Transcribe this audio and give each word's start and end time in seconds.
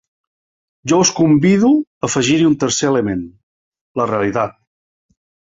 Jo 0.91 0.97
us 1.03 1.11
convido 1.19 1.69
a 1.75 2.07
afegir-hi 2.09 2.47
un 2.53 2.57
tercer 2.65 2.89
element: 2.95 3.23
la 4.03 4.09
realitat. 4.15 4.61